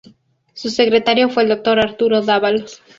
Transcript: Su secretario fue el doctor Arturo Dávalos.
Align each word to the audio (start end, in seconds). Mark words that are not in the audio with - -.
Su 0.55 0.71
secretario 0.71 1.29
fue 1.29 1.43
el 1.43 1.49
doctor 1.49 1.79
Arturo 1.79 2.23
Dávalos. 2.23 2.81